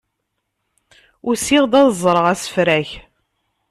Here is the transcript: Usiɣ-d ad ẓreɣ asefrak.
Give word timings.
Usiɣ-d 1.29 1.73
ad 1.79 1.89
ẓreɣ 2.03 2.25
asefrak. 2.33 2.89